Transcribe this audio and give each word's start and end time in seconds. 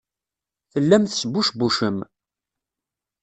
Tellam 0.71 1.03
tesbucbucem. 1.05 1.97